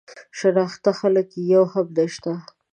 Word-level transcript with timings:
شناخته 0.39 0.91
خلک 0.99 1.27
یې 1.35 1.43
یو 1.53 1.63
هم 1.73 1.87
نه 1.97 2.05
شته. 2.13 2.33